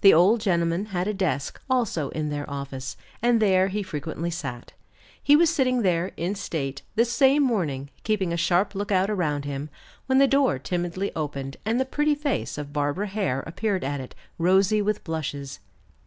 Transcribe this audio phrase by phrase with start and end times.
[0.00, 4.72] The old gentleman had a desk, also, in their office, and there he frequently sat.
[5.22, 9.68] He was sitting there, in state, this same morning, keeping a sharp lookout around him,
[10.06, 14.14] when the door timidly opened, and the pretty face of Barbara Hare appeared at it,
[14.38, 15.60] rosy with blushes.